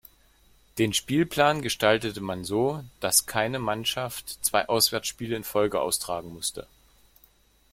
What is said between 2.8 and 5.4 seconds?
dass keine Mannschaft zwei Auswärtsspiele